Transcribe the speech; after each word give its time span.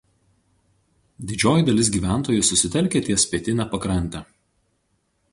Didžioji 1.31 1.65
dalis 1.67 1.91
gyventojų 1.97 2.45
susitelkę 2.47 3.01
ties 3.09 3.25
pietine 3.33 3.67
pakrante. 3.75 4.23